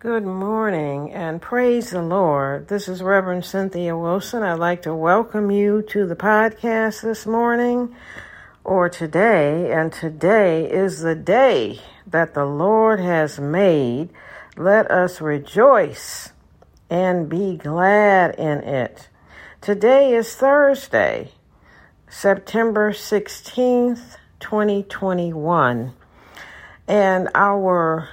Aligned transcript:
Good 0.00 0.24
morning 0.24 1.10
and 1.10 1.42
praise 1.42 1.90
the 1.90 2.02
Lord. 2.02 2.68
This 2.68 2.86
is 2.86 3.02
Reverend 3.02 3.44
Cynthia 3.44 3.98
Wilson. 3.98 4.44
I'd 4.44 4.60
like 4.60 4.82
to 4.82 4.94
welcome 4.94 5.50
you 5.50 5.82
to 5.88 6.06
the 6.06 6.14
podcast 6.14 7.02
this 7.02 7.26
morning 7.26 7.96
or 8.62 8.88
today. 8.88 9.72
And 9.72 9.92
today 9.92 10.70
is 10.70 11.00
the 11.00 11.16
day 11.16 11.80
that 12.06 12.34
the 12.34 12.44
Lord 12.44 13.00
has 13.00 13.40
made. 13.40 14.10
Let 14.56 14.88
us 14.88 15.20
rejoice 15.20 16.32
and 16.88 17.28
be 17.28 17.56
glad 17.56 18.36
in 18.36 18.58
it. 18.58 19.08
Today 19.60 20.14
is 20.14 20.32
Thursday, 20.36 21.32
September 22.08 22.92
16th, 22.92 24.16
2021. 24.38 25.92
And 26.86 27.28
our 27.34 28.08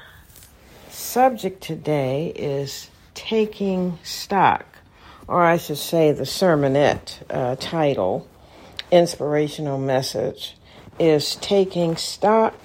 subject 0.95 1.62
today 1.62 2.31
is 2.35 2.90
taking 3.13 3.99
stock, 4.04 4.65
or 5.27 5.43
I 5.43 5.57
should 5.57 5.77
say, 5.77 6.12
the 6.12 6.24
sermonette 6.24 7.21
uh, 7.29 7.55
title, 7.57 8.27
inspirational 8.91 9.77
message, 9.77 10.55
is 10.98 11.35
taking 11.35 11.98
stock 11.98 12.55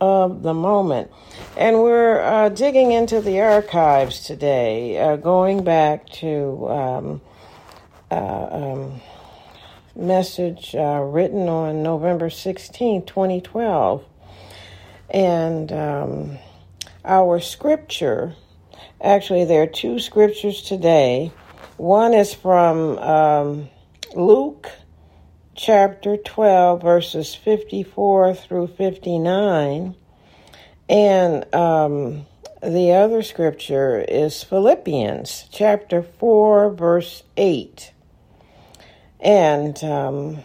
of 0.00 0.42
the 0.42 0.52
moment. 0.52 1.10
And 1.56 1.82
we're 1.82 2.20
uh, 2.20 2.48
digging 2.48 2.92
into 2.92 3.20
the 3.20 3.40
archives 3.40 4.20
today, 4.20 4.98
uh, 4.98 5.16
going 5.16 5.62
back 5.62 6.08
to 6.10 6.68
um, 6.68 7.20
uh, 8.10 8.48
um, 8.50 9.00
message 9.94 10.74
uh, 10.74 11.00
written 11.02 11.48
on 11.48 11.82
November 11.82 12.30
16, 12.30 13.06
2012. 13.06 14.04
And 15.08 15.72
um, 15.72 16.38
our 17.06 17.40
scripture, 17.40 18.34
actually, 19.00 19.44
there 19.44 19.62
are 19.62 19.66
two 19.66 19.98
scriptures 19.98 20.60
today. 20.62 21.32
One 21.76 22.12
is 22.12 22.34
from 22.34 22.98
um, 22.98 23.68
Luke 24.14 24.70
chapter 25.54 26.16
12, 26.16 26.82
verses 26.82 27.34
54 27.34 28.34
through 28.34 28.66
59. 28.66 29.94
And 30.88 31.54
um, 31.54 32.26
the 32.62 32.92
other 32.92 33.22
scripture 33.22 34.04
is 34.08 34.42
Philippians 34.42 35.48
chapter 35.52 36.02
4, 36.02 36.70
verse 36.70 37.22
8. 37.36 37.92
And 39.20 39.82
um, 39.84 40.38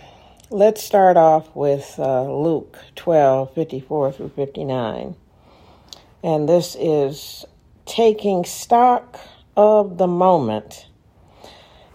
let's 0.50 0.84
start 0.84 1.18
off 1.18 1.56
with 1.56 1.96
uh, 1.98 2.23
Luke 2.31 2.78
12, 2.96 3.53
54 3.53 4.12
through 4.14 4.30
59. 4.30 5.16
And 6.23 6.47
this 6.47 6.75
is 6.80 7.45
taking 7.86 8.45
stock 8.45 9.19
of 9.58 9.97
the 9.97 10.08
moment. 10.08 10.88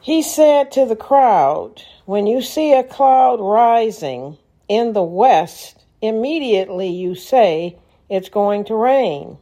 He 0.01 0.23
said 0.23 0.71
to 0.73 0.85
the 0.85 0.97
crowd, 0.97 1.83
When 2.05 2.27
you 2.27 2.41
see 2.41 2.73
a 2.73 2.85
cloud 2.85 3.41
rising 3.41 4.39
in 4.69 4.93
the 4.93 5.03
west, 5.03 5.85
immediately 6.01 6.89
you 6.89 7.15
say 7.15 7.77
it's 8.09 8.29
going 8.29 8.65
to 8.67 8.75
rain. 8.75 9.39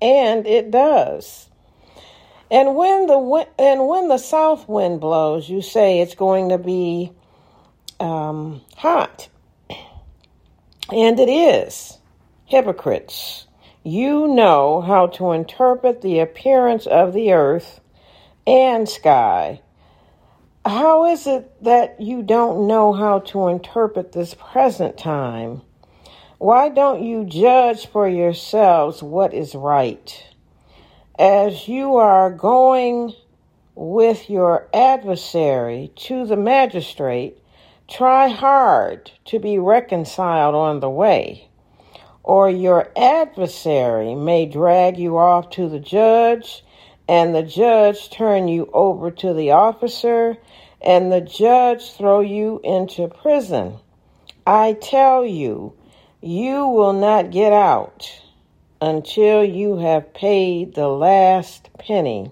And 0.00 0.46
it 0.46 0.70
does. 0.70 1.48
And 2.52 2.76
when 2.76 3.06
the 3.06 3.46
and 3.58 3.88
when 3.88 4.08
the 4.08 4.18
south 4.18 4.68
wind 4.68 5.00
blows, 5.00 5.48
you 5.48 5.62
say 5.62 6.00
it's 6.00 6.14
going 6.14 6.50
to 6.50 6.58
be 6.58 7.10
um, 7.98 8.60
hot, 8.76 9.30
and 10.90 11.18
it 11.18 11.30
is. 11.30 11.96
Hypocrites, 12.44 13.46
you 13.84 14.28
know 14.28 14.80
how 14.80 15.08
to 15.08 15.32
interpret 15.32 16.02
the 16.02 16.20
appearance 16.20 16.86
of 16.86 17.12
the 17.12 17.32
earth 17.32 17.80
and 18.46 18.88
sky. 18.88 19.60
How 20.64 21.06
is 21.06 21.26
it 21.26 21.52
that 21.64 22.00
you 22.00 22.22
don't 22.22 22.68
know 22.68 22.92
how 22.92 23.18
to 23.20 23.48
interpret 23.48 24.12
this 24.12 24.34
present 24.34 24.96
time? 24.96 25.62
Why 26.38 26.68
don't 26.68 27.02
you 27.02 27.24
judge 27.24 27.86
for 27.86 28.08
yourselves 28.08 29.02
what 29.02 29.34
is 29.34 29.54
right? 29.54 30.26
As 31.18 31.66
you 31.66 31.96
are 31.96 32.30
going 32.30 33.12
with 33.74 34.30
your 34.30 34.68
adversary 34.72 35.90
to 35.96 36.26
the 36.26 36.36
magistrate, 36.36 37.38
try 37.88 38.28
hard 38.28 39.10
to 39.24 39.38
be 39.38 39.58
reconciled 39.58 40.54
on 40.54 40.80
the 40.80 40.90
way, 40.90 41.48
or 42.24 42.48
your 42.48 42.90
adversary 42.96 44.14
may 44.14 44.46
drag 44.46 44.98
you 44.98 45.18
off 45.18 45.50
to 45.50 45.68
the 45.68 45.80
judge, 45.80 46.64
and 47.08 47.34
the 47.34 47.42
judge 47.42 48.10
turn 48.10 48.48
you 48.48 48.70
over 48.72 49.10
to 49.10 49.32
the 49.34 49.50
officer, 49.50 50.36
and 50.80 51.10
the 51.10 51.20
judge 51.20 51.92
throw 51.92 52.20
you 52.20 52.60
into 52.62 53.08
prison. 53.08 53.76
I 54.46 54.72
tell 54.74 55.24
you, 55.24 55.74
you 56.20 56.66
will 56.66 56.92
not 56.92 57.30
get 57.30 57.52
out 57.52 58.10
until 58.80 59.44
you 59.44 59.78
have 59.78 60.14
paid 60.14 60.74
the 60.74 60.88
last 60.88 61.70
penny. 61.78 62.30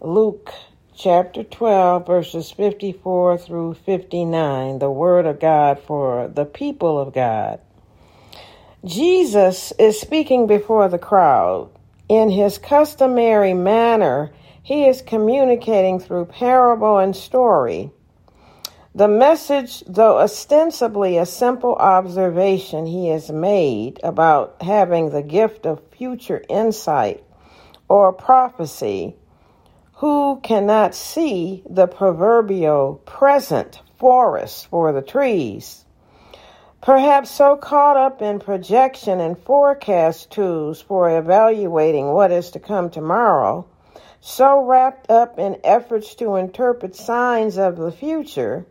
Luke 0.00 0.52
chapter 0.96 1.42
12, 1.42 2.06
verses 2.06 2.50
54 2.52 3.38
through 3.38 3.74
59, 3.74 4.78
the 4.78 4.90
Word 4.90 5.26
of 5.26 5.40
God 5.40 5.80
for 5.80 6.28
the 6.28 6.44
people 6.44 6.98
of 6.98 7.12
God. 7.12 7.60
Jesus 8.86 9.72
is 9.80 10.00
speaking 10.00 10.46
before 10.46 10.88
the 10.88 10.98
crowd. 10.98 11.70
In 12.08 12.30
his 12.30 12.56
customary 12.56 13.52
manner, 13.52 14.32
he 14.62 14.86
is 14.86 15.02
communicating 15.02 15.98
through 15.98 16.26
parable 16.26 16.98
and 16.98 17.16
story. 17.16 17.90
The 18.94 19.08
message, 19.08 19.82
though 19.88 20.18
ostensibly 20.18 21.18
a 21.18 21.26
simple 21.26 21.74
observation 21.74 22.86
he 22.86 23.08
has 23.08 23.28
made 23.28 23.98
about 24.04 24.62
having 24.62 25.10
the 25.10 25.22
gift 25.22 25.66
of 25.66 25.82
future 25.90 26.44
insight 26.48 27.24
or 27.88 28.12
prophecy, 28.12 29.16
who 29.94 30.38
cannot 30.44 30.94
see 30.94 31.64
the 31.68 31.88
proverbial 31.88 33.02
present 33.04 33.80
forest 33.98 34.68
for 34.68 34.92
the 34.92 35.02
trees? 35.02 35.85
Perhaps 36.86 37.32
so 37.32 37.56
caught 37.56 37.96
up 37.96 38.22
in 38.22 38.38
projection 38.38 39.18
and 39.18 39.36
forecast 39.36 40.30
tools 40.30 40.80
for 40.80 41.18
evaluating 41.18 42.12
what 42.12 42.30
is 42.30 42.52
to 42.52 42.60
come 42.60 42.90
tomorrow, 42.90 43.66
so 44.20 44.64
wrapped 44.64 45.10
up 45.10 45.36
in 45.36 45.58
efforts 45.64 46.14
to 46.14 46.36
interpret 46.36 46.94
signs 46.94 47.58
of 47.58 47.76
the 47.76 47.90
future, 47.90 48.64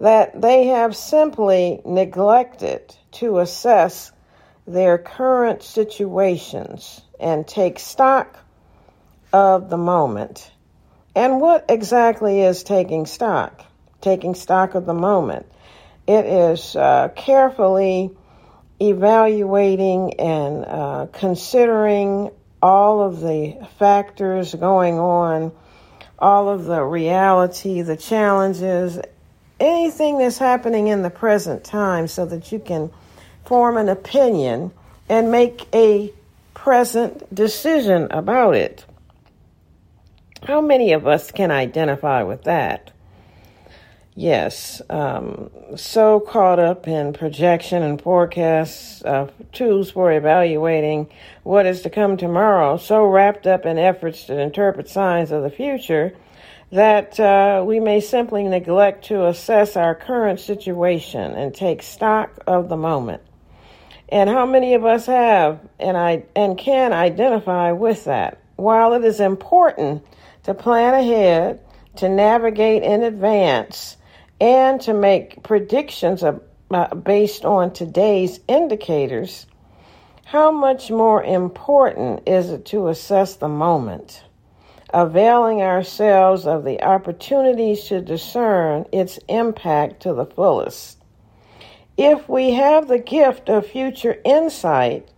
that 0.00 0.40
they 0.40 0.66
have 0.66 0.96
simply 0.96 1.80
neglected 1.84 2.96
to 3.12 3.38
assess 3.38 4.10
their 4.66 4.98
current 4.98 5.62
situations 5.62 7.00
and 7.20 7.46
take 7.46 7.78
stock 7.78 8.40
of 9.32 9.70
the 9.70 9.78
moment. 9.78 10.50
And 11.14 11.40
what 11.40 11.66
exactly 11.68 12.40
is 12.40 12.64
taking 12.64 13.06
stock? 13.06 13.64
Taking 14.00 14.34
stock 14.34 14.74
of 14.74 14.84
the 14.84 14.94
moment. 14.94 15.46
It 16.10 16.26
is 16.26 16.74
uh, 16.74 17.10
carefully 17.14 18.10
evaluating 18.80 20.14
and 20.14 20.64
uh, 20.64 21.06
considering 21.12 22.32
all 22.60 23.00
of 23.00 23.20
the 23.20 23.64
factors 23.78 24.52
going 24.56 24.98
on, 24.98 25.52
all 26.18 26.48
of 26.48 26.64
the 26.64 26.82
reality, 26.82 27.82
the 27.82 27.96
challenges, 27.96 28.98
anything 29.60 30.18
that's 30.18 30.38
happening 30.38 30.88
in 30.88 31.02
the 31.02 31.10
present 31.10 31.62
time 31.62 32.08
so 32.08 32.26
that 32.26 32.50
you 32.50 32.58
can 32.58 32.90
form 33.44 33.76
an 33.76 33.88
opinion 33.88 34.72
and 35.08 35.30
make 35.30 35.68
a 35.72 36.12
present 36.54 37.32
decision 37.32 38.08
about 38.10 38.56
it. 38.56 38.84
How 40.42 40.60
many 40.60 40.92
of 40.92 41.06
us 41.06 41.30
can 41.30 41.52
identify 41.52 42.24
with 42.24 42.42
that? 42.42 42.90
Yes, 44.20 44.82
um, 44.90 45.48
so 45.76 46.20
caught 46.20 46.58
up 46.58 46.86
in 46.86 47.14
projection 47.14 47.82
and 47.82 47.98
forecasts, 47.98 49.02
uh, 49.02 49.30
tools 49.50 49.90
for 49.90 50.12
evaluating 50.12 51.08
what 51.42 51.64
is 51.64 51.80
to 51.80 51.88
come 51.88 52.18
tomorrow, 52.18 52.76
so 52.76 53.06
wrapped 53.06 53.46
up 53.46 53.64
in 53.64 53.78
efforts 53.78 54.26
to 54.26 54.38
interpret 54.38 54.90
signs 54.90 55.32
of 55.32 55.42
the 55.42 55.48
future 55.48 56.14
that 56.70 57.18
uh, 57.18 57.64
we 57.66 57.80
may 57.80 57.98
simply 57.98 58.42
neglect 58.42 59.06
to 59.06 59.26
assess 59.26 59.74
our 59.74 59.94
current 59.94 60.38
situation 60.38 61.32
and 61.32 61.54
take 61.54 61.80
stock 61.82 62.30
of 62.46 62.68
the 62.68 62.76
moment. 62.76 63.22
And 64.10 64.28
how 64.28 64.44
many 64.44 64.74
of 64.74 64.84
us 64.84 65.06
have 65.06 65.60
and 65.78 65.96
I 65.96 66.24
and 66.36 66.58
can 66.58 66.92
identify 66.92 67.72
with 67.72 68.04
that? 68.04 68.38
While 68.56 68.92
it 68.92 69.02
is 69.02 69.18
important 69.18 70.04
to 70.42 70.52
plan 70.52 70.92
ahead, 70.92 71.60
to 71.96 72.10
navigate 72.10 72.82
in 72.82 73.02
advance, 73.02 73.96
and 74.40 74.80
to 74.82 74.94
make 74.94 75.42
predictions 75.42 76.22
of, 76.22 76.40
uh, 76.70 76.94
based 76.94 77.44
on 77.44 77.72
today's 77.72 78.40
indicators, 78.48 79.46
how 80.24 80.50
much 80.50 80.90
more 80.90 81.22
important 81.22 82.28
is 82.28 82.50
it 82.50 82.64
to 82.66 82.88
assess 82.88 83.36
the 83.36 83.48
moment, 83.48 84.22
availing 84.94 85.60
ourselves 85.60 86.46
of 86.46 86.64
the 86.64 86.82
opportunities 86.82 87.84
to 87.84 88.00
discern 88.00 88.86
its 88.92 89.18
impact 89.28 90.02
to 90.02 90.14
the 90.14 90.26
fullest? 90.26 90.98
If 91.96 92.28
we 92.28 92.52
have 92.52 92.88
the 92.88 92.98
gift 92.98 93.50
of 93.50 93.66
future 93.66 94.18
insight, 94.24 95.08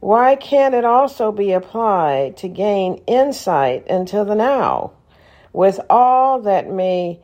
why 0.00 0.34
can't 0.36 0.74
it 0.74 0.84
also 0.84 1.30
be 1.30 1.52
applied 1.52 2.38
to 2.38 2.48
gain 2.48 3.02
insight 3.06 3.86
into 3.86 4.24
the 4.24 4.34
now 4.34 4.92
with 5.52 5.78
all 5.90 6.40
that 6.42 6.70
may 6.70 7.20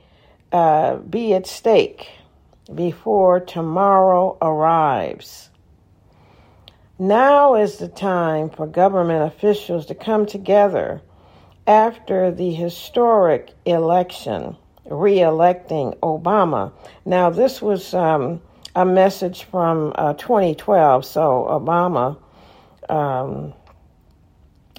uh, 0.52 0.96
be 0.96 1.34
at 1.34 1.46
stake 1.46 2.08
before 2.74 3.40
tomorrow 3.40 4.36
arrives? 4.40 5.50
Now 6.98 7.54
is 7.54 7.78
the 7.78 7.88
time 7.88 8.50
for 8.50 8.66
government 8.66 9.32
officials 9.32 9.86
to 9.86 9.94
come 9.94 10.26
together 10.26 11.00
after 11.68 12.30
the 12.32 12.52
historic 12.52 13.52
election, 13.66 14.56
re 14.86 15.20
electing 15.20 15.92
Obama. 16.02 16.72
Now, 17.04 17.30
this 17.30 17.60
was 17.60 17.92
um, 17.94 18.40
a 18.74 18.86
message 18.86 19.44
from 19.44 19.92
uh, 19.96 20.14
2012. 20.14 21.04
So 21.04 21.46
Obama 21.50 22.18
um, 22.88 23.52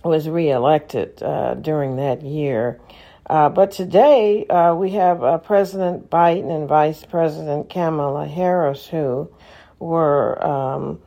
was 0.03 0.27
reelected 0.27 1.21
uh, 1.21 1.53
during 1.53 1.97
that 1.97 2.23
year. 2.23 2.79
Uh, 3.29 3.47
but 3.47 3.71
today 3.71 4.45
uh, 4.47 4.73
we 4.73 4.89
have 4.89 5.23
uh, 5.23 5.37
President 5.37 6.09
Biden 6.09 6.49
and 6.49 6.67
Vice 6.67 7.05
President 7.05 7.69
Kamala 7.69 8.25
Harris 8.25 8.87
who 8.87 9.29
were 9.77 10.43
um, 10.43 10.99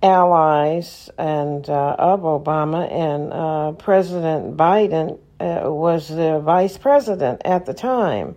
allies 0.00 1.10
and 1.18 1.68
uh, 1.68 1.96
of 1.98 2.20
Obama, 2.20 2.90
and 2.92 3.78
President 3.78 4.56
Biden 4.56 5.18
was 5.40 6.08
the 6.08 6.40
vice 6.40 6.78
president 6.78 7.42
at 7.44 7.66
the 7.66 7.74
time. 7.74 8.36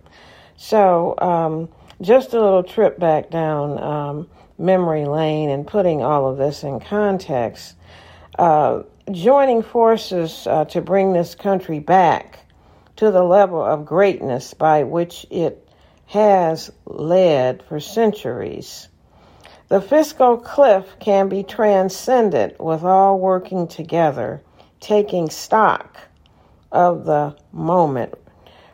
So 0.56 1.14
um, 1.18 1.68
just 2.02 2.34
a 2.34 2.40
little 2.40 2.64
trip 2.64 2.98
back 2.98 3.30
down 3.30 3.78
um, 3.78 4.28
memory 4.58 5.04
lane 5.04 5.48
and 5.48 5.66
putting 5.66 6.02
all 6.02 6.28
of 6.28 6.36
this 6.36 6.64
in 6.64 6.80
context. 6.80 7.76
Uh, 8.38 8.82
joining 9.12 9.62
forces 9.62 10.46
uh, 10.48 10.64
to 10.66 10.80
bring 10.80 11.12
this 11.12 11.34
country 11.34 11.78
back 11.78 12.40
to 12.98 13.12
the 13.12 13.22
level 13.22 13.64
of 13.64 13.86
greatness 13.86 14.54
by 14.54 14.82
which 14.82 15.24
it 15.30 15.68
has 16.06 16.72
led 16.84 17.62
for 17.62 17.78
centuries. 17.78 18.88
The 19.68 19.80
fiscal 19.80 20.36
cliff 20.36 20.84
can 20.98 21.28
be 21.28 21.44
transcended 21.44 22.56
with 22.58 22.82
all 22.82 23.20
working 23.20 23.68
together, 23.68 24.42
taking 24.80 25.30
stock 25.30 25.96
of 26.72 27.04
the 27.04 27.36
moment, 27.52 28.14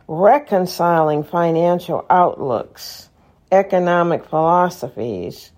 reconciling 0.08 1.22
financial 1.22 2.06
outlooks, 2.08 3.10
economic 3.52 4.24
philosophies 4.24 5.52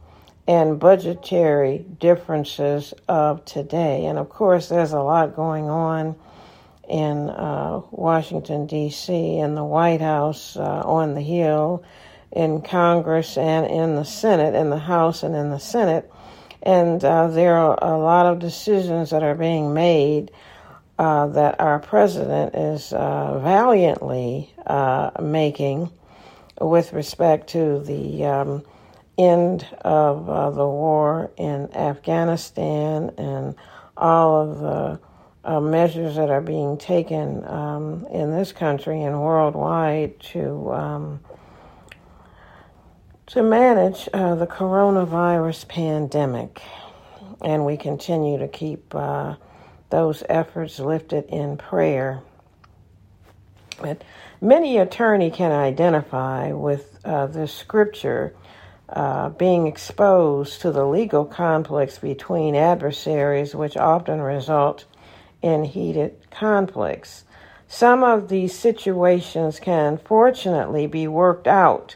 and 0.49 0.81
budgetary 0.81 1.87
differences 2.01 2.95
of 3.07 3.45
today. 3.45 4.07
And 4.07 4.19
of 4.19 4.29
course, 4.29 4.69
there's 4.69 4.93
a 4.93 5.01
lot 5.01 5.37
going 5.37 5.69
on 5.71 6.17
in 6.89 7.31
uh, 7.31 7.81
Washington, 7.91 8.67
D.C., 8.67 9.39
in 9.39 9.55
the 9.55 9.65
White 9.65 10.01
House, 10.01 10.57
uh, 10.57 10.83
on 10.85 11.15
the 11.15 11.21
Hill, 11.21 11.85
in 12.33 12.63
Congress, 12.63 13.37
and 13.37 13.67
in 13.67 13.97
the 13.97 14.05
Senate, 14.05 14.55
in 14.55 14.71
the 14.71 14.79
House 14.79 15.23
and 15.23 15.35
in 15.35 15.51
the 15.51 15.59
Senate. 15.59 16.11
And 16.63 17.05
uh, 17.05 17.29
there 17.29 17.57
are 17.57 17.79
a 17.83 17.99
lot 17.99 18.27
of 18.27 18.39
decisions 18.39 19.11
that 19.11 19.23
are 19.23 19.35
being 19.35 19.73
made 19.73 20.31
uh, 20.99 21.27
that 21.29 21.61
our 21.61 21.79
president 21.79 22.55
is 22.55 22.93
uh, 22.93 23.39
valiantly 23.39 24.51
uh, 24.67 25.11
making 25.21 25.91
with 26.61 26.93
respect 26.93 27.51
to 27.51 27.81
the 27.81 28.25
um, 28.25 28.65
end 29.19 29.67
of 29.83 30.27
the 30.55 30.67
war 30.67 31.31
in 31.37 31.73
Afghanistan 31.75 33.11
and 33.19 33.55
all 33.97 34.41
of 34.41 34.59
the 34.59 35.01
uh, 35.47 35.61
measures 35.61 36.17
that 36.17 36.29
are 36.31 36.41
being 36.41 36.77
taken 36.77 37.45
um, 37.47 38.07
in 38.13 38.31
this 38.31 38.53
country 38.53 39.03
and 39.03 39.21
worldwide 39.21 40.19
to 40.21 40.73
um, 40.73 41.21
to 43.27 43.43
manage 43.43 44.09
uh, 44.13 44.35
the 44.35 44.47
coronavirus 44.47 45.67
pandemic, 45.69 46.63
and 47.43 47.65
we 47.65 47.77
continue 47.77 48.39
to 48.39 48.49
keep 48.49 48.95
uh, 48.95 49.35
those 49.91 50.23
efforts 50.29 50.79
lifted 50.79 51.25
in 51.31 51.57
prayer. 51.57 52.23
But 53.81 54.03
Many 54.41 54.77
attorney 54.77 55.31
can 55.31 55.51
identify 55.51 56.53
with 56.53 56.99
uh, 57.05 57.27
this 57.27 57.55
scripture 57.55 58.35
uh, 58.89 59.31
being 59.31 59.67
exposed 59.67 60.61
to 60.61 60.71
the 60.71 60.85
legal 60.85 61.25
conflicts 61.25 61.99
between 61.99 62.55
adversaries, 62.55 63.55
which 63.55 63.79
often 63.79 64.21
result 64.21 64.85
in 65.47 65.65
heated 65.65 66.13
conflicts. 66.31 67.25
Some 67.69 68.03
of 68.03 68.29
these 68.29 68.53
situations 68.53 69.61
can 69.61 69.97
fortunately 69.99 70.87
be 70.89 71.07
worked 71.07 71.47
out 71.47 71.95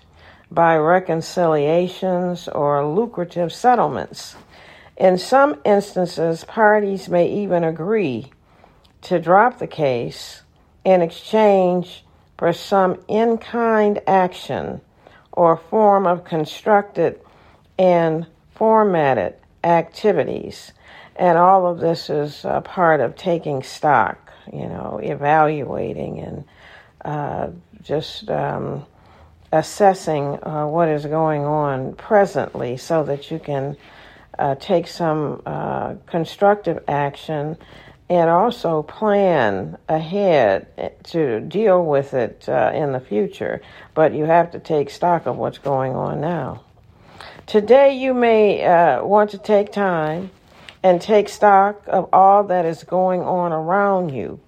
by 0.50 0.76
reconciliations 0.76 2.46
or 2.48 2.86
lucrative 2.86 3.52
settlements. 3.52 4.36
In 4.96 5.18
some 5.18 5.60
instances, 5.64 6.44
parties 6.44 7.08
may 7.08 7.28
even 7.28 7.64
agree 7.64 8.30
to 9.02 9.18
drop 9.18 9.58
the 9.58 9.66
case 9.66 10.42
in 10.84 11.02
exchange 11.02 12.04
for 12.38 12.52
some 12.52 13.02
in 13.08 13.36
kind 13.38 14.00
action 14.06 14.80
or 15.32 15.56
form 15.56 16.06
of 16.06 16.24
constructed 16.24 17.20
and 17.78 18.26
formatted 18.54 19.34
activities. 19.64 20.72
And 21.16 21.36
all 21.36 21.66
of 21.66 21.80
this 21.80 22.08
is 22.08 22.44
a 22.44 22.60
part 22.60 23.00
of 23.00 23.16
taking 23.16 23.62
stock, 23.62 24.32
you 24.52 24.66
know, 24.66 25.00
evaluating 25.02 26.18
and 26.20 26.44
uh, 27.04 27.48
just 27.82 28.30
um, 28.30 28.86
assessing 29.52 30.38
uh, 30.42 30.66
what 30.66 30.88
is 30.88 31.04
going 31.06 31.42
on 31.42 31.94
presently 31.94 32.76
so 32.76 33.04
that 33.04 33.30
you 33.30 33.38
can 33.38 33.76
uh, 34.38 34.54
take 34.54 34.86
some 34.86 35.42
uh, 35.44 35.94
constructive 36.06 36.82
action 36.88 37.56
and 38.08 38.28
also 38.28 38.82
plan 38.82 39.78
ahead 39.88 40.92
to 41.04 41.40
deal 41.40 41.84
with 41.84 42.12
it 42.12 42.48
uh, 42.48 42.72
in 42.74 42.92
the 42.92 43.00
future. 43.00 43.60
But 43.94 44.14
you 44.14 44.24
have 44.24 44.50
to 44.52 44.58
take 44.58 44.90
stock 44.90 45.26
of 45.26 45.36
what's 45.36 45.58
going 45.58 45.94
on 45.94 46.20
now. 46.20 46.64
Today, 47.50 47.96
you 47.96 48.14
may 48.14 48.64
uh, 48.64 49.04
want 49.04 49.30
to 49.30 49.38
take 49.38 49.72
time 49.72 50.30
and 50.84 51.02
take 51.02 51.28
stock 51.28 51.82
of 51.88 52.08
all 52.12 52.44
that 52.44 52.64
is 52.64 52.84
going 52.84 53.22
on 53.22 53.52
around 53.52 54.10
you 54.10 54.38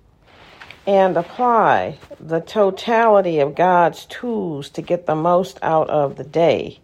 and 0.87 1.17
apply 1.17 1.99
the 2.21 2.39
totality 2.39 3.41
of 3.41 3.57
God's 3.57 4.07
tools 4.07 4.71
to 4.71 4.83
get 4.83 5.07
the 5.07 5.17
most 5.17 5.59
out 5.63 5.91
of 5.91 6.15
the 6.15 6.23
day. 6.23 6.79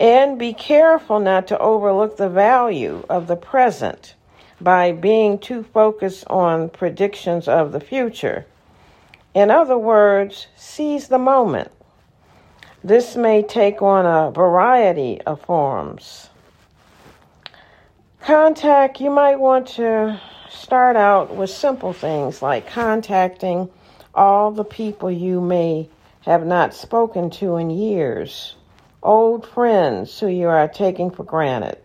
And 0.00 0.36
be 0.36 0.52
careful 0.52 1.20
not 1.20 1.46
to 1.46 1.58
overlook 1.60 2.16
the 2.16 2.28
value 2.28 3.06
of 3.08 3.28
the 3.28 3.36
present 3.36 4.16
by 4.60 4.90
being 4.90 5.38
too 5.38 5.62
focused 5.62 6.26
on 6.26 6.70
predictions 6.70 7.46
of 7.46 7.70
the 7.70 7.78
future. 7.78 8.46
In 9.32 9.52
other 9.52 9.78
words, 9.78 10.48
seize 10.56 11.06
the 11.06 11.18
moment. 11.20 11.70
This 12.86 13.16
may 13.16 13.42
take 13.42 13.82
on 13.82 14.06
a 14.06 14.30
variety 14.30 15.20
of 15.22 15.40
forms. 15.40 16.30
Contact, 18.20 19.00
you 19.00 19.10
might 19.10 19.40
want 19.40 19.66
to 19.74 20.20
start 20.48 20.94
out 20.94 21.34
with 21.34 21.50
simple 21.50 21.92
things 21.92 22.42
like 22.42 22.68
contacting 22.68 23.70
all 24.14 24.52
the 24.52 24.62
people 24.62 25.10
you 25.10 25.40
may 25.40 25.88
have 26.20 26.46
not 26.46 26.74
spoken 26.74 27.30
to 27.30 27.56
in 27.56 27.70
years, 27.70 28.54
old 29.02 29.48
friends 29.48 30.20
who 30.20 30.28
you 30.28 30.46
are 30.46 30.68
taking 30.68 31.10
for 31.10 31.24
granted, 31.24 31.78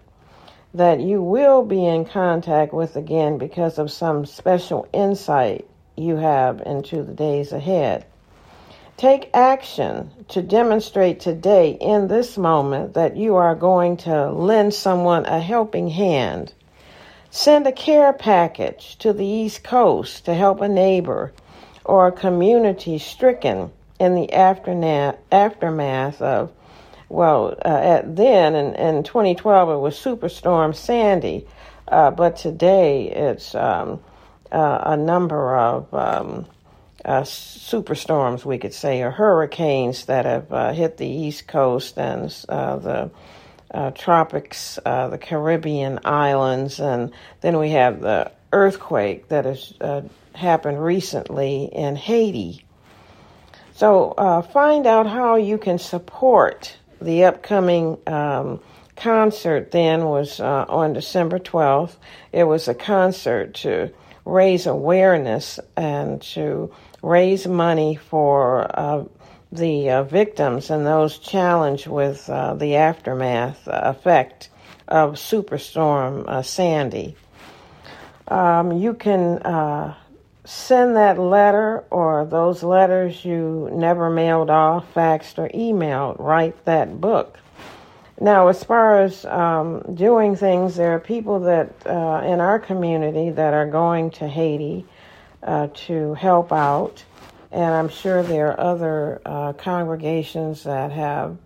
that 0.76 1.00
you 1.00 1.24
will 1.24 1.64
be 1.66 1.84
in 1.84 2.06
contact 2.06 2.76
with 2.76 2.96
again 2.96 3.40
because 3.40 3.80
of 3.80 3.92
some 3.92 4.24
special 4.24 4.88
insight 4.94 5.68
you 5.98 6.18
have 6.18 6.62
into 6.64 7.02
the 7.02 7.14
days 7.14 7.54
ahead. 7.54 8.06
Take 9.02 9.32
action 9.34 10.12
to 10.28 10.44
demonstrate 10.44 11.20
today 11.20 11.72
in 11.72 12.08
this 12.08 12.38
moment 12.38 12.94
that 12.94 13.18
you 13.18 13.36
are 13.36 13.56
going 13.56 13.98
to 14.06 14.30
lend 14.30 14.76
someone 14.76 15.26
a 15.26 15.40
helping 15.40 15.90
hand. 15.90 16.54
Send 17.32 17.66
a 17.66 17.72
care 17.72 18.14
package 18.14 19.00
to 19.00 19.12
the 19.12 19.26
East 19.26 19.64
Coast 19.64 20.26
to 20.26 20.36
help 20.36 20.62
a 20.62 20.68
neighbor 20.68 21.34
or 21.84 22.06
a 22.06 22.12
community 22.12 23.00
stricken 23.00 23.72
in 24.00 24.14
the 24.14 24.32
aftermath, 24.32 25.18
aftermath 25.32 26.22
of, 26.22 26.52
well, 27.10 27.56
uh, 27.66 27.70
at 27.70 28.16
then 28.16 28.54
in, 28.54 28.76
in 28.76 29.02
2012 29.02 29.70
it 29.70 29.78
was 29.78 29.96
Superstorm 29.96 30.76
Sandy, 30.76 31.48
uh, 31.88 32.12
but 32.12 32.36
today 32.36 33.10
it's 33.10 33.56
um, 33.56 34.00
uh, 34.52 34.82
a 34.86 34.96
number 34.96 35.58
of 35.58 35.92
um, 35.92 36.46
uh, 37.04 37.22
superstorms, 37.22 38.46
we 38.46 38.58
could 38.58 38.74
say, 38.74 39.02
or 39.02 39.12
hurricanes 39.12 40.06
that 40.06 40.26
have 40.26 40.52
uh, 40.52 40.74
hit 40.74 40.98
the 40.98 41.08
East 41.08 41.48
Coast 41.48 41.98
and 41.98 42.34
uh, 42.50 42.78
the 42.78 43.12
uh, 43.74 43.92
tropics, 43.92 44.80
uh, 44.86 45.08
the 45.08 45.18
Caribbean 45.18 46.00
islands, 46.04 46.80
and 46.80 47.12
then 47.42 47.58
we 47.58 47.72
have 47.72 48.02
the 48.02 48.32
earthquake 48.52 49.30
that 49.30 49.46
has 49.46 49.74
uh, 49.82 50.02
happened 50.36 50.84
recently 50.84 51.66
in 51.66 51.96
Haiti. 51.96 52.66
So 53.74 54.46
find 54.54 54.86
out 54.86 55.08
how 55.08 55.38
you 55.38 55.58
can 55.58 55.80
support 55.80 56.78
the 57.02 57.24
upcoming 57.24 57.98
um, 58.06 58.60
concert. 58.96 59.72
Then 59.72 60.06
was 60.06 60.40
on 60.40 60.94
December 60.94 61.40
twelfth. 61.40 61.98
It 62.32 62.44
was 62.44 62.68
a 62.68 62.76
concert 62.76 63.56
to 63.56 63.92
raise 64.24 64.68
awareness 64.68 65.60
and 65.76 66.22
to 66.22 66.72
raise 67.02 67.48
money 67.48 67.96
for 67.96 68.70
uh, 68.80 69.04
the 69.52 69.90
uh, 69.90 70.04
victims 70.04 70.70
and 70.70 70.86
those 70.86 71.18
challenged 71.18 71.88
with 71.88 72.30
uh, 72.30 72.54
the 72.54 72.76
aftermath 72.76 73.62
effect 73.68 74.50
of 74.88 75.14
Superstorm 75.14 76.28
uh, 76.28 76.42
Sandy. 76.42 77.16
Um, 78.28 78.72
you 78.72 78.94
can 78.94 79.40
uh, 79.40 79.96
send 80.46 80.96
that 80.96 81.20
letter 81.20 81.84
or 81.90 82.26
those 82.26 82.64
letters 82.64 83.26
you 83.26 83.70
never 83.74 84.10
mailed 84.10 84.50
off, 84.50 84.86
faxed, 84.94 85.38
or 85.38 85.50
emailed. 85.50 86.18
Write 86.20 86.66
that 86.66 87.02
book. 87.02 87.38
Now, 88.20 88.50
as 88.50 88.64
far 88.64 89.02
as 89.02 89.26
um, 89.26 89.82
doing 89.96 90.36
things, 90.36 90.76
there 90.76 90.94
are 90.94 91.00
people 91.00 91.40
that 91.42 91.74
uh, 91.86 92.22
in 92.24 92.40
our 92.40 92.60
community 92.60 93.32
that 93.32 93.54
are 93.54 93.66
going 93.66 94.12
to 94.12 94.28
Haiti 94.28 94.86
uh, 95.44 95.68
to 95.88 96.14
help 96.14 96.52
out, 96.52 97.04
and 97.52 97.74
I'm 97.74 97.90
sure 97.90 98.24
there 98.24 98.52
are 98.52 98.60
other 98.60 99.22
uh, 99.26 99.54
congregations 99.54 100.64
that 100.64 100.92
have 100.92 101.38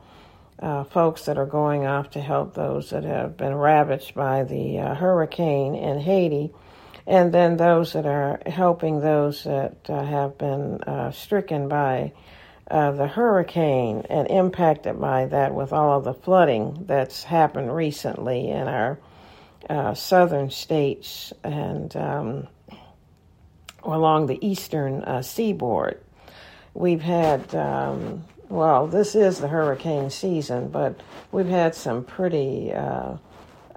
uh, 0.59 0.83
folks 0.85 1.25
that 1.25 1.37
are 1.37 1.45
going 1.45 1.85
off 1.85 2.11
to 2.11 2.21
help 2.21 2.53
those 2.53 2.89
that 2.91 3.03
have 3.03 3.37
been 3.37 3.55
ravaged 3.55 4.15
by 4.15 4.43
the 4.43 4.79
uh, 4.79 4.95
hurricane 4.95 5.75
in 5.75 5.99
Haiti, 5.99 6.51
and 7.07 7.33
then 7.33 7.57
those 7.57 7.93
that 7.93 8.05
are 8.05 8.39
helping 8.45 9.01
those 9.01 9.43
that 9.43 9.77
uh, 9.89 10.03
have 10.03 10.37
been 10.37 10.79
stricken 11.11 11.67
by 11.67 12.11
uh, 12.69 12.91
the 12.91 13.07
hurricane 13.07 14.03
and 14.09 14.27
impacted 14.29 14.99
by 14.99 15.27
that 15.27 15.53
with 15.53 15.71
all 15.71 15.97
of 15.97 16.03
the 16.03 16.13
flooding 16.13 16.85
that's 16.87 17.23
happened 17.23 17.75
recently 17.75 18.49
in 18.49 18.67
our 18.67 18.99
uh, 19.69 19.93
southern 19.93 20.49
states. 20.49 21.31
And 21.43 21.95
um, 21.95 22.47
along 23.85 24.27
the 24.27 24.45
eastern 24.45 25.03
uh, 25.03 25.21
seaboard. 25.21 26.01
We've 26.73 27.01
had, 27.01 27.53
um, 27.55 28.25
well, 28.49 28.87
this 28.87 29.15
is 29.15 29.39
the 29.39 29.47
hurricane 29.47 30.09
season, 30.09 30.69
but 30.69 30.99
we've 31.31 31.47
had 31.47 31.75
some 31.75 32.03
pretty 32.03 32.73
uh, 32.73 33.17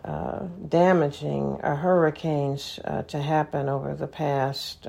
uh, 0.04 0.38
damaging 0.68 1.60
uh, 1.62 1.76
hurricanes 1.76 2.80
to 3.08 3.20
happen 3.20 3.68
over 3.68 3.94
the 3.94 4.08
past 4.08 4.86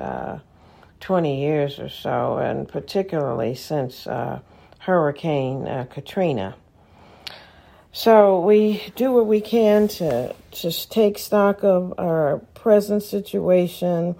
20 0.99 1.39
years 1.39 1.79
or 1.79 1.89
so, 1.89 2.38
and 2.38 2.67
particularly 2.67 3.55
since 3.55 4.07
uh, 4.07 4.39
Hurricane 4.79 5.67
uh, 5.67 5.85
Katrina. 5.89 6.55
So 7.91 8.39
we 8.41 8.83
do 8.95 9.11
what 9.11 9.25
we 9.25 9.41
can 9.41 9.88
to 9.89 10.35
just 10.51 10.91
take 10.91 11.17
stock 11.17 11.63
of 11.63 11.93
our 11.97 12.39
present 12.53 13.03
situation 13.03 14.15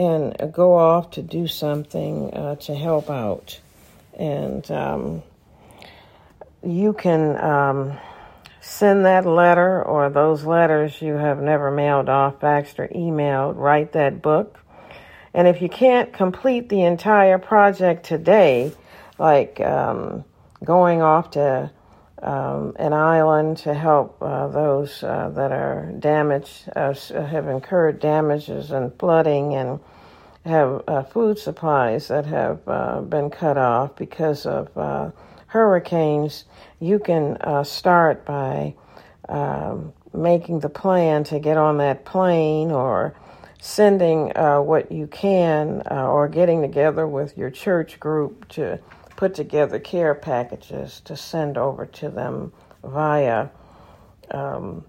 and 0.00 0.52
go 0.52 0.76
off 0.76 1.10
to 1.12 1.22
do 1.22 1.46
something 1.46 2.32
uh, 2.32 2.56
to 2.56 2.74
help 2.74 3.10
out. 3.10 3.60
And 4.18 4.68
um, 4.70 5.22
you 6.62 6.92
can 6.92 7.38
um, 7.42 7.98
send 8.60 9.04
that 9.04 9.26
letter 9.26 9.82
or 9.82 10.10
those 10.10 10.44
letters 10.44 11.00
you 11.02 11.14
have 11.14 11.40
never 11.40 11.70
mailed 11.70 12.08
off, 12.08 12.42
or 12.42 12.88
emailed. 12.94 13.56
Write 13.56 13.92
that 13.92 14.22
book 14.22 14.60
and 15.32 15.46
if 15.46 15.62
you 15.62 15.68
can't 15.68 16.12
complete 16.12 16.68
the 16.68 16.82
entire 16.82 17.38
project 17.38 18.04
today, 18.04 18.72
like 19.18 19.60
um, 19.60 20.24
going 20.64 21.02
off 21.02 21.32
to 21.32 21.70
um, 22.20 22.74
an 22.78 22.92
island 22.92 23.58
to 23.58 23.72
help 23.72 24.20
uh, 24.20 24.48
those 24.48 25.02
uh, 25.02 25.30
that 25.34 25.52
are 25.52 25.92
damaged, 25.98 26.68
uh, 26.74 26.92
have 26.92 27.48
incurred 27.48 28.00
damages 28.00 28.72
and 28.72 28.92
flooding, 28.98 29.54
and 29.54 29.78
have 30.44 30.82
uh, 30.88 31.02
food 31.02 31.38
supplies 31.38 32.08
that 32.08 32.26
have 32.26 32.60
uh, 32.66 33.00
been 33.02 33.30
cut 33.30 33.58
off 33.58 33.96
because 33.96 34.46
of 34.46 34.76
uh, 34.76 35.10
hurricanes, 35.46 36.44
you 36.78 36.98
can 36.98 37.36
start 37.64 38.24
by 38.24 38.74
um, 39.28 39.92
making 40.12 40.60
the 40.60 40.68
plan 40.68 41.24
to 41.24 41.38
get 41.38 41.56
on 41.56 41.78
that 41.78 42.04
plane 42.04 42.70
or 42.70 43.14
sending 43.60 44.36
uh, 44.36 44.60
what 44.60 44.90
you 44.90 45.06
can 45.06 45.82
uh, 45.90 46.06
or 46.06 46.28
getting 46.28 46.62
together 46.62 47.06
with 47.06 47.36
your 47.36 47.50
church 47.50 48.00
group 48.00 48.48
to 48.48 48.78
put 49.16 49.34
together 49.34 49.78
care 49.78 50.14
packages 50.14 51.00
to 51.00 51.16
send 51.16 51.58
over 51.58 51.84
to 51.84 52.08
them 52.08 52.52
via 52.82 53.48
um, 54.30 54.84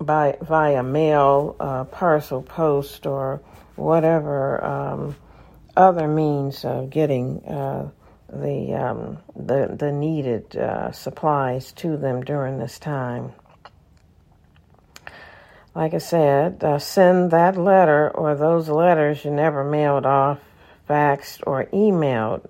by, 0.00 0.36
via 0.42 0.82
mail, 0.82 1.54
uh, 1.60 1.84
parcel 1.84 2.42
post, 2.42 3.06
or 3.06 3.40
whatever 3.80 4.64
um, 4.64 5.16
other 5.76 6.06
means 6.06 6.64
of 6.64 6.90
getting 6.90 7.44
uh, 7.46 7.90
the, 8.32 8.74
um, 8.74 9.18
the 9.34 9.74
the 9.76 9.90
needed 9.90 10.56
uh, 10.56 10.92
supplies 10.92 11.72
to 11.72 11.96
them 11.96 12.22
during 12.22 12.58
this 12.58 12.78
time 12.78 13.32
like 15.74 15.94
I 15.94 15.98
said, 15.98 16.64
uh, 16.64 16.78
send 16.78 17.30
that 17.30 17.56
letter 17.56 18.10
or 18.10 18.34
those 18.34 18.68
letters 18.68 19.24
you 19.24 19.30
never 19.30 19.62
mailed 19.62 20.04
off, 20.04 20.40
faxed, 20.88 21.42
or 21.46 21.66
emailed. 21.66 22.48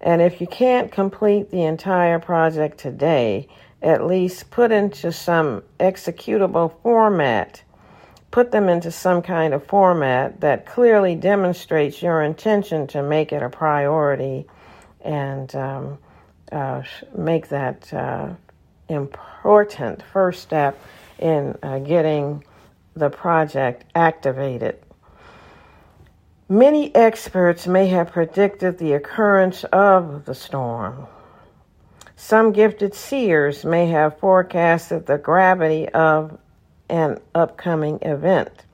And 0.00 0.20
if 0.20 0.40
you 0.40 0.46
can't 0.46 0.92
complete 0.92 1.50
the 1.50 1.62
entire 1.62 2.18
project 2.18 2.78
today, 2.78 3.48
at 3.80 4.04
least 4.04 4.50
put 4.50 4.72
into 4.72 5.10
some 5.12 5.62
executable 5.80 6.72
format. 6.82 7.62
Put 8.34 8.50
them 8.50 8.68
into 8.68 8.90
some 8.90 9.22
kind 9.22 9.54
of 9.54 9.64
format 9.64 10.40
that 10.40 10.66
clearly 10.66 11.14
demonstrates 11.14 12.02
your 12.02 12.20
intention 12.20 12.88
to 12.88 13.00
make 13.00 13.30
it 13.30 13.44
a 13.44 13.48
priority 13.48 14.48
and 15.02 15.54
um, 15.54 15.98
uh, 16.50 16.82
make 17.16 17.46
that 17.50 17.94
uh, 17.94 18.30
important 18.88 20.02
first 20.12 20.42
step 20.42 20.76
in 21.20 21.56
uh, 21.62 21.78
getting 21.78 22.42
the 22.96 23.08
project 23.08 23.84
activated. 23.94 24.80
Many 26.48 26.92
experts 26.92 27.68
may 27.68 27.86
have 27.86 28.10
predicted 28.10 28.78
the 28.78 28.94
occurrence 28.94 29.62
of 29.62 30.24
the 30.24 30.34
storm. 30.34 31.06
Some 32.16 32.50
gifted 32.50 32.96
seers 32.96 33.64
may 33.64 33.86
have 33.90 34.18
forecasted 34.18 35.06
the 35.06 35.18
gravity 35.18 35.88
of 35.90 36.36
an 36.88 37.18
upcoming 37.34 37.98
event. 38.02 38.64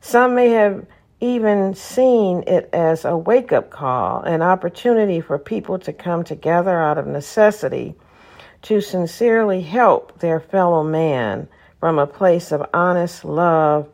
Some 0.00 0.34
may 0.34 0.50
have 0.50 0.86
even 1.20 1.74
seen 1.74 2.44
it 2.46 2.68
as 2.72 3.04
a 3.04 3.16
wake 3.16 3.52
up 3.52 3.70
call, 3.70 4.22
an 4.22 4.42
opportunity 4.42 5.20
for 5.20 5.38
people 5.38 5.78
to 5.80 5.92
come 5.92 6.22
together 6.22 6.80
out 6.80 6.98
of 6.98 7.06
necessity 7.06 7.94
to 8.62 8.80
sincerely 8.80 9.62
help 9.62 10.18
their 10.20 10.40
fellow 10.40 10.82
man 10.82 11.48
from 11.80 11.98
a 11.98 12.06
place 12.06 12.52
of 12.52 12.68
honest 12.74 13.24
love 13.24 13.88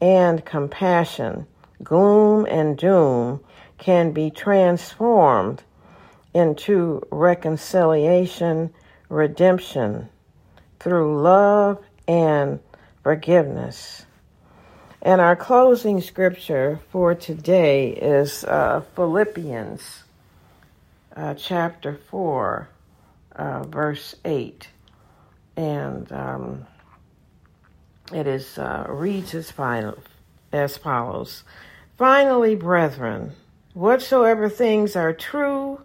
and 0.00 0.44
compassion, 0.44 1.46
gloom 1.82 2.46
and 2.46 2.76
doom 2.76 3.40
can 3.78 4.12
be 4.12 4.30
transformed 4.30 5.62
into 6.34 7.02
reconciliation, 7.10 8.72
redemption 9.08 10.08
through 10.78 11.20
love 11.20 11.78
and 12.06 12.60
forgiveness. 13.08 14.04
And 15.00 15.22
our 15.22 15.34
closing 15.34 16.02
scripture 16.02 16.78
for 16.90 17.14
today 17.14 17.88
is 17.92 18.44
uh, 18.44 18.82
Philippians 18.94 20.02
uh, 21.16 21.32
chapter 21.32 21.98
4, 22.10 22.68
uh, 23.34 23.62
verse 23.62 24.14
8. 24.26 24.68
And 25.56 26.12
um, 26.12 26.66
it 28.12 28.26
is 28.26 28.58
uh, 28.58 28.84
reads 28.90 29.34
as, 29.34 29.50
final, 29.50 29.96
as 30.52 30.76
follows 30.76 31.44
Finally, 31.96 32.56
brethren, 32.56 33.32
whatsoever 33.72 34.50
things 34.50 34.94
are 34.94 35.14
true, 35.14 35.80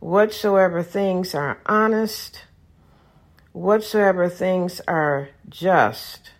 whatsoever 0.00 0.82
things 0.82 1.36
are 1.36 1.60
honest, 1.66 2.46
whatsoever 3.52 4.28
things 4.28 4.80
are 4.88 5.28
just, 5.48 6.32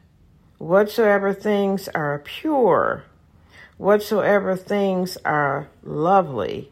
whatsoever 0.58 1.32
things 1.32 1.88
are 1.88 2.18
pure, 2.18 3.04
whatsoever 3.76 4.56
things 4.56 5.16
are 5.24 5.68
lovely, 5.82 6.70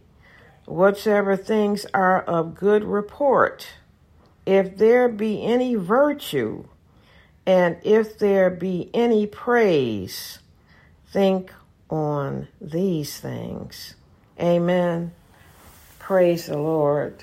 whatsoever 0.66 1.36
things 1.36 1.86
are 1.94 2.22
of 2.22 2.54
good 2.54 2.84
report, 2.84 3.68
if 4.44 4.76
there 4.76 5.08
be 5.08 5.42
any 5.44 5.74
virtue, 5.74 6.64
and 7.46 7.76
if 7.82 8.18
there 8.18 8.50
be 8.50 8.90
any 8.92 9.26
praise, 9.26 10.40
think 11.08 11.52
on 11.88 12.48
these 12.60 13.18
things. 13.18 13.94
Amen. 14.40 15.12
Praise 15.98 16.46
the 16.46 16.58
Lord. 16.58 17.22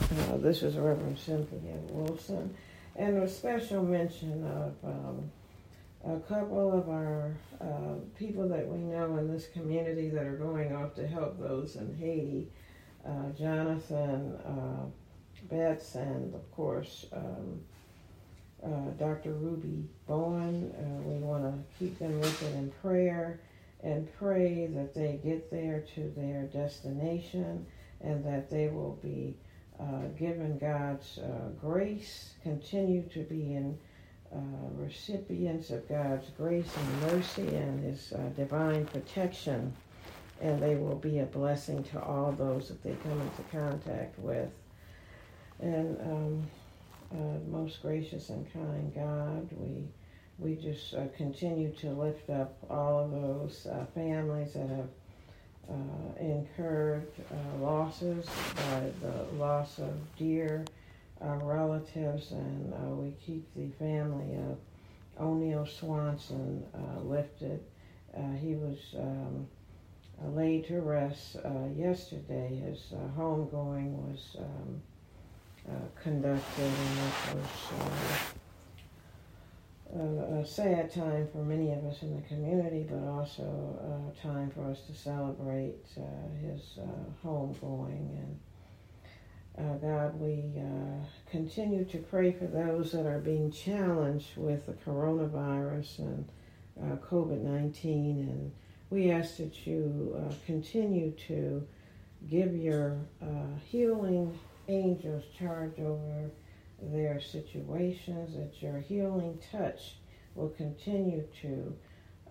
Uh, 0.00 0.36
this 0.38 0.62
is 0.62 0.76
Reverend 0.76 1.18
Cynthia 1.18 1.74
Wilson. 1.90 2.54
And 2.96 3.18
a 3.18 3.28
special 3.28 3.82
mention 3.82 4.44
of 4.46 4.74
um, 4.84 5.30
a 6.08 6.20
couple 6.20 6.72
of 6.72 6.88
our 6.88 7.34
uh, 7.60 7.94
people 8.16 8.48
that 8.48 8.66
we 8.66 8.78
know 8.78 9.16
in 9.16 9.32
this 9.32 9.48
community 9.48 10.08
that 10.08 10.24
are 10.24 10.36
going 10.36 10.74
off 10.74 10.94
to 10.94 11.06
help 11.06 11.38
those 11.40 11.76
in 11.76 11.96
Haiti. 11.96 12.48
Uh, 13.04 13.30
Jonathan 13.36 14.34
uh, 14.46 14.86
Betts 15.50 15.94
and, 15.96 16.34
of 16.34 16.50
course, 16.52 17.06
um, 17.12 17.60
uh, 18.64 18.90
Dr. 18.98 19.32
Ruby 19.32 19.84
Bowen. 20.06 20.72
Uh, 20.78 21.02
we 21.02 21.18
want 21.18 21.44
to 21.44 21.78
keep 21.78 21.98
them 21.98 22.20
lifted 22.20 22.54
in 22.54 22.72
prayer 22.82 23.40
and 23.82 24.08
pray 24.18 24.66
that 24.68 24.94
they 24.94 25.20
get 25.24 25.50
there 25.50 25.84
to 25.94 26.12
their 26.16 26.44
destination 26.44 27.66
and 28.00 28.24
that 28.24 28.50
they 28.50 28.68
will 28.68 28.98
be 29.02 29.36
uh, 29.78 30.08
given 30.18 30.58
God's 30.58 31.18
grace, 31.60 32.34
continue 32.42 33.02
to 33.10 33.20
be 33.20 33.54
in 33.54 33.78
uh, 34.34 34.38
recipients 34.76 35.70
of 35.70 35.88
God's 35.88 36.28
grace 36.36 36.68
and 36.76 37.12
mercy 37.12 37.56
and 37.56 37.84
His 37.84 38.12
uh, 38.12 38.28
divine 38.36 38.86
protection, 38.86 39.74
and 40.40 40.62
they 40.62 40.76
will 40.76 40.96
be 40.96 41.18
a 41.20 41.26
blessing 41.26 41.82
to 41.84 42.02
all 42.02 42.32
those 42.32 42.68
that 42.68 42.82
they 42.82 42.94
come 43.02 43.20
into 43.20 43.42
contact 43.50 44.18
with. 44.18 44.50
And 45.60 46.00
um, 46.00 46.46
uh, 47.12 47.38
most 47.50 47.80
gracious 47.82 48.30
and 48.30 48.52
kind 48.52 48.94
God, 48.94 49.48
we 49.52 49.84
we 50.38 50.54
just 50.54 50.92
uh, 50.92 51.06
continue 51.16 51.72
to 51.72 51.90
lift 51.90 52.28
up 52.28 52.58
all 52.68 53.04
of 53.04 53.10
those 53.10 53.66
families 53.94 54.52
that 54.52 54.68
have 54.68 54.88
uh, 55.70 56.20
incurred 56.20 57.06
uh, 57.32 57.64
losses 57.64 58.26
by 58.54 58.90
the 59.02 59.38
loss 59.38 59.78
of 59.78 59.92
dear 60.16 60.64
uh, 61.22 61.36
relatives, 61.36 62.32
and 62.32 62.72
uh, 62.74 62.94
we 62.94 63.12
keep 63.24 63.46
the 63.54 63.68
family 63.78 64.34
of 64.34 64.58
O'Neill 65.18 65.66
Swanson 65.66 66.64
uh, 66.74 67.00
lifted. 67.00 67.60
Uh, 68.16 68.32
he 68.40 68.54
was 68.54 68.78
um, 68.98 69.46
laid 70.34 70.66
to 70.66 70.80
rest 70.80 71.36
yesterday. 71.76 72.62
His 72.64 72.92
homegoing 73.16 73.92
was 73.92 74.36
um, 74.38 74.82
conducted, 76.02 76.64
and 76.64 76.98
it 76.98 77.36
was 77.36 78.36
a, 79.94 80.40
a, 80.40 80.46
sad 80.46 80.92
time 80.92 81.28
for 81.32 81.38
many 81.38 81.72
of 81.72 81.84
us 81.84 82.02
in 82.02 82.14
the 82.16 82.22
community, 82.22 82.86
but 82.88 83.06
also 83.08 83.42
a 83.42 84.26
time 84.26 84.50
for 84.50 84.70
us 84.70 84.80
to 84.82 84.94
celebrate 84.94 85.84
uh, 85.96 86.02
his 86.40 86.78
uh, 86.78 87.26
homegoing. 87.26 88.18
And 88.18 88.38
uh, 89.58 89.74
God, 89.74 90.20
we 90.20 90.44
uh, 90.58 91.04
continue 91.30 91.84
to 91.86 91.98
pray 91.98 92.32
for 92.32 92.46
those 92.46 92.92
that 92.92 93.06
are 93.06 93.18
being 93.18 93.50
challenged 93.50 94.36
with 94.36 94.66
the 94.66 94.72
coronavirus 94.72 95.98
and 96.00 96.28
uh, 96.82 96.96
COVID 96.96 97.40
19. 97.40 98.28
And 98.28 98.52
we 98.90 99.10
ask 99.10 99.38
that 99.38 99.66
you 99.66 100.14
uh, 100.18 100.32
continue 100.44 101.12
to 101.28 101.66
give 102.28 102.54
your 102.54 102.98
healing 103.64 104.38
angels 104.68 105.24
charge 105.38 105.78
over 105.78 106.30
their 106.80 107.20
situations, 107.20 108.36
that 108.36 108.60
your 108.60 108.80
healing 108.80 109.38
touch 109.50 109.96
will 110.34 110.50
continue 110.50 111.24
to 111.40 111.74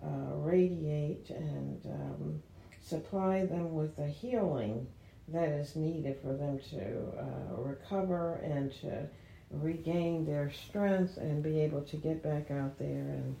uh, 0.02 0.34
radiate 0.34 1.30
and 1.30 1.84
um, 1.86 2.42
supply 2.80 3.44
them 3.44 3.74
with 3.74 3.96
the 3.96 4.06
healing 4.06 4.86
that 5.28 5.48
is 5.48 5.76
needed 5.76 6.18
for 6.22 6.34
them 6.34 6.58
to 6.70 6.86
uh, 7.18 7.60
recover 7.62 8.36
and 8.44 8.72
to 8.80 9.08
regain 9.50 10.24
their 10.24 10.50
strength 10.50 11.16
and 11.16 11.42
be 11.42 11.60
able 11.60 11.80
to 11.82 11.96
get 11.96 12.22
back 12.22 12.50
out 12.50 12.78
there 12.78 12.88
and 12.88 13.36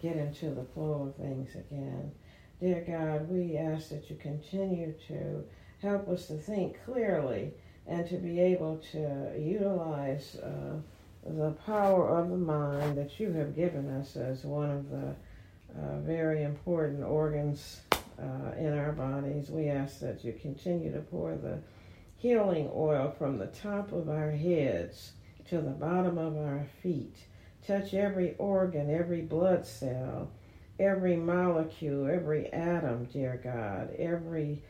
get 0.00 0.16
into 0.16 0.50
the 0.50 0.64
flow 0.74 1.08
of 1.08 1.16
things 1.16 1.54
again. 1.54 2.10
Dear 2.60 2.84
God, 2.86 3.28
we 3.28 3.56
ask 3.56 3.90
that 3.90 4.10
you 4.10 4.16
continue 4.16 4.94
to 5.08 5.44
help 5.80 6.08
us 6.08 6.26
to 6.26 6.34
think 6.34 6.76
clearly 6.84 7.52
and 7.86 8.08
to 8.08 8.16
be 8.16 8.40
able 8.40 8.78
to 8.92 9.32
utilize 9.38 10.36
uh, 10.36 10.76
the 11.24 11.52
power 11.66 12.08
of 12.08 12.30
the 12.30 12.36
mind 12.36 12.98
that 12.98 13.18
you 13.20 13.32
have 13.32 13.54
given 13.54 13.88
us 13.90 14.16
as 14.16 14.44
one 14.44 14.70
of 14.70 14.90
the 14.90 15.14
uh, 15.80 16.00
very 16.00 16.42
important 16.42 17.02
organs 17.02 17.80
uh, 18.20 18.52
in 18.58 18.76
our 18.76 18.92
bodies. 18.92 19.50
We 19.50 19.68
ask 19.68 20.00
that 20.00 20.24
you 20.24 20.32
continue 20.32 20.92
to 20.92 21.00
pour 21.00 21.36
the 21.36 21.60
healing 22.16 22.70
oil 22.74 23.14
from 23.16 23.38
the 23.38 23.46
top 23.46 23.92
of 23.92 24.08
our 24.08 24.30
heads 24.30 25.12
to 25.48 25.60
the 25.60 25.70
bottom 25.70 26.18
of 26.18 26.36
our 26.36 26.66
feet. 26.82 27.16
Touch 27.66 27.94
every 27.94 28.34
organ, 28.38 28.90
every 28.90 29.22
blood 29.22 29.66
cell, 29.66 30.30
every 30.78 31.16
molecule, 31.16 32.08
every 32.08 32.52
atom, 32.52 33.04
dear 33.06 33.40
God, 33.42 33.94
every 33.98 34.62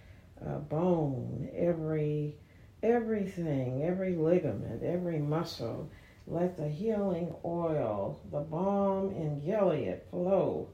uh, 0.44 0.58
bone, 0.58 1.48
every 1.54 2.36
everything, 2.82 3.82
every 3.84 4.14
ligament, 4.14 4.82
every 4.82 5.18
muscle. 5.18 5.90
Let 6.26 6.56
the 6.56 6.68
healing 6.68 7.34
oil, 7.44 8.20
the 8.30 8.40
balm 8.40 9.10
in 9.12 9.40
Gilead 9.40 10.02
flow 10.10 10.68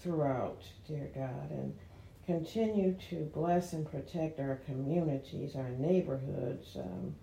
throughout, 0.00 0.62
dear 0.86 1.08
God, 1.14 1.50
and 1.50 1.74
continue 2.30 2.96
to 3.10 3.30
bless 3.34 3.72
and 3.72 3.90
protect 3.90 4.38
our 4.38 4.60
communities, 4.66 5.56
our 5.56 5.70
neighborhoods, 5.70 6.76
um, 6.76 7.14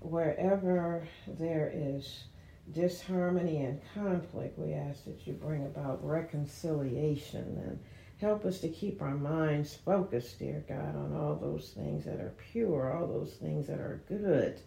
wherever 0.00 1.06
there 1.26 1.72
is 1.74 2.24
disharmony 2.72 3.62
and 3.62 3.80
conflict, 3.94 4.58
we 4.58 4.72
ask 4.72 5.04
that 5.04 5.26
you 5.26 5.32
bring 5.32 5.64
about 5.64 6.04
reconciliation 6.04 7.60
and 7.66 7.78
Help 8.20 8.44
us 8.44 8.60
to 8.60 8.68
keep 8.68 9.02
our 9.02 9.16
minds 9.16 9.74
focused, 9.74 10.38
dear 10.38 10.64
God, 10.68 10.96
on 10.96 11.14
all 11.14 11.34
those 11.34 11.74
things 11.76 12.04
that 12.04 12.20
are 12.20 12.34
pure, 12.52 12.96
all 12.96 13.06
those 13.06 13.34
things 13.34 13.66
that 13.66 13.80
are 13.80 14.02
good, 14.08 14.60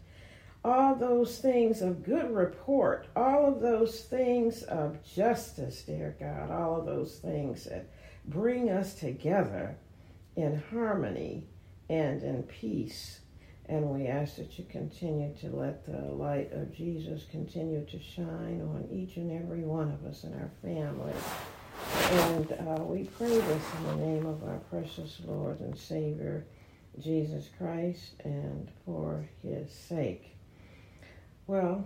all 0.66 0.96
those 0.96 1.40
things 1.40 1.82
of 1.82 2.04
good 2.04 2.30
report, 2.30 3.08
all 3.16 3.48
of 3.48 3.62
those 3.62 4.02
things 4.02 4.64
of 4.64 5.04
justice, 5.04 5.82
dear 5.82 6.16
God, 6.20 6.52
all 6.52 6.80
of 6.80 6.86
those 6.86 7.20
things 7.20 7.64
that 7.64 7.90
bring 8.28 8.70
us 8.70 8.94
together 8.94 9.78
in 10.36 10.62
harmony 10.72 11.48
and 11.90 12.22
in 12.22 12.44
peace. 12.44 13.20
And 13.70 13.90
we 13.90 14.08
ask 14.08 14.38
that 14.38 14.58
you 14.58 14.66
continue 14.70 15.34
to 15.42 15.50
let 15.50 15.86
the 15.86 16.14
light 16.14 16.52
of 16.54 16.74
Jesus 16.74 17.26
continue 17.30 17.86
to 17.86 18.00
shine 18.00 18.62
on 18.62 18.88
each 18.92 19.18
and 19.18 19.32
every 19.32 19.64
one 19.64 19.92
of 19.92 20.06
us 20.06 20.24
and 20.24 20.34
our 20.36 20.52
families 20.62 21.24
and 22.12 22.52
uh, 22.54 22.84
we 22.84 23.04
pray 23.04 23.30
this 23.30 23.64
in 23.78 23.84
the 23.86 24.06
name 24.06 24.26
of 24.26 24.44
our 24.44 24.60
precious 24.70 25.20
Lord 25.26 25.60
and 25.60 25.78
Savior, 25.78 26.46
Jesus 27.00 27.50
Christ, 27.58 28.14
and 28.24 28.70
for 28.86 29.28
his 29.44 29.72
sake. 29.72 30.36
Well, 31.46 31.86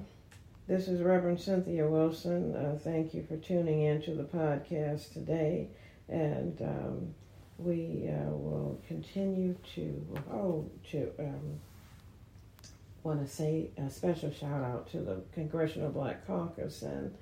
this 0.67 0.87
is 0.87 1.01
Reverend 1.01 1.39
Cynthia 1.39 1.87
Wilson. 1.87 2.55
Uh, 2.55 2.77
thank 2.81 3.13
you 3.13 3.25
for 3.27 3.37
tuning 3.37 3.83
in 3.83 4.01
to 4.03 4.13
the 4.13 4.23
podcast 4.23 5.13
today. 5.13 5.69
And 6.09 6.61
um, 6.61 7.13
we 7.57 8.09
uh, 8.09 8.31
will 8.31 8.81
continue 8.87 9.55
to, 9.75 10.19
oh, 10.31 10.69
to 10.91 11.11
um, 11.19 11.59
want 13.03 13.25
to 13.25 13.31
say 13.31 13.69
a 13.77 13.89
special 13.89 14.31
shout 14.31 14.63
out 14.63 14.89
to 14.91 14.99
the 14.99 15.21
Congressional 15.33 15.89
Black 15.89 16.25
Caucus 16.27 16.81
and 16.81 17.13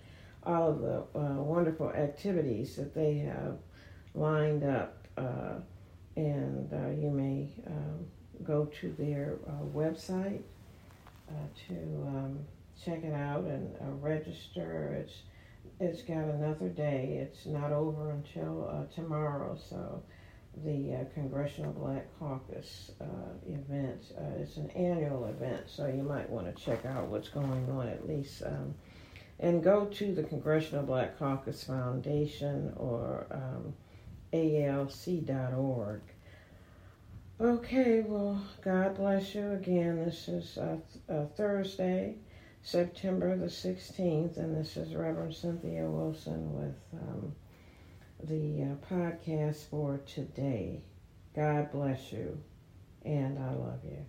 all 0.44 0.70
of 0.70 0.80
the 0.80 1.20
uh, 1.20 1.34
wonderful 1.42 1.90
activities 1.92 2.76
that 2.76 2.94
they 2.94 3.18
have 3.18 3.58
lined 4.14 4.64
up. 4.64 5.08
Uh, 5.18 5.56
and 6.16 6.74
uh, 6.74 6.90
you 7.02 7.10
may 7.12 7.50
um, 7.68 8.06
go 8.44 8.66
to 8.82 8.94
their 8.98 9.38
uh, 9.48 9.64
website 9.74 10.42
uh, 11.30 11.34
to 11.68 11.74
um, 12.08 12.40
check 12.84 13.04
it 13.04 13.14
out 13.14 13.44
and 13.44 13.76
register. 14.02 14.98
It's 15.02 15.14
it's 15.80 16.02
got 16.02 16.26
another 16.26 16.70
day. 16.70 17.20
It's 17.22 17.46
not 17.46 17.72
over 17.72 18.12
until 18.12 18.88
tomorrow. 18.94 19.58
So 19.70 20.04
the 20.64 20.96
uh, 20.96 21.14
Congressional 21.14 21.72
Black 21.72 22.08
Caucus 22.20 22.92
uh, 23.00 23.06
event. 23.48 24.14
Uh, 24.18 24.42
it's 24.42 24.58
an 24.58 24.70
annual 24.72 25.26
event, 25.26 25.64
so 25.68 25.88
you 25.88 26.04
might 26.04 26.30
want 26.30 26.54
to 26.54 26.64
check 26.64 26.86
out 26.86 27.08
what's 27.08 27.30
going 27.30 27.70
on 27.70 27.88
at 27.88 28.08
least. 28.08 28.44
Um, 28.44 28.74
and 29.40 29.64
go 29.64 29.86
to 29.86 30.14
the 30.14 30.24
Congressional 30.24 30.84
Black 30.84 31.18
Caucus 31.18 31.64
Foundation 31.64 32.74
or 32.76 33.26
um, 33.32 33.74
ALC.org. 34.34 36.02
Okay, 37.40 38.02
well, 38.02 38.42
God 38.62 38.98
bless 38.98 39.34
you 39.34 39.52
again. 39.52 40.04
This 40.04 40.28
is 40.28 40.58
uh, 40.58 40.78
uh, 41.10 41.26
Thursday, 41.38 42.16
September 42.62 43.36
the 43.38 43.46
16th, 43.46 44.38
and 44.38 44.56
this 44.56 44.78
is 44.78 44.96
Reverend 44.96 45.34
Cynthia 45.36 45.90
Wilson 45.90 46.54
with. 46.54 46.76
Um, 46.94 47.36
the 48.24 48.64
uh, 48.64 48.94
podcast 48.94 49.66
for 49.70 50.00
today. 50.06 50.82
God 51.36 51.72
bless 51.72 52.12
you, 52.12 52.38
and 53.06 53.40
I 53.40 53.54
love 53.54 53.80
you. 53.86 54.06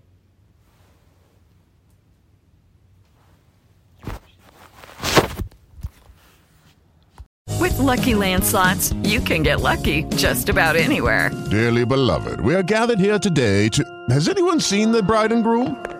With 7.60 7.78
lucky 7.78 8.14
landslots, 8.14 8.94
you 9.08 9.20
can 9.20 9.42
get 9.42 9.60
lucky 9.60 10.04
just 10.16 10.48
about 10.48 10.76
anywhere. 10.76 11.30
Dearly 11.50 11.84
beloved, 11.84 12.40
we 12.40 12.54
are 12.54 12.62
gathered 12.62 12.98
here 12.98 13.18
today 13.18 13.68
to. 13.68 13.84
Has 14.08 14.28
anyone 14.28 14.60
seen 14.60 14.90
the 14.90 15.02
bride 15.02 15.30
and 15.30 15.44
groom? 15.44 15.99